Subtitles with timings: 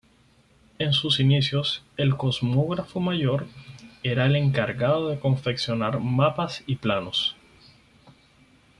[0.79, 3.45] En sus inicios, el "Cosmógrafo Mayor"
[4.01, 7.35] era el encargado de confeccionar mapas y planos.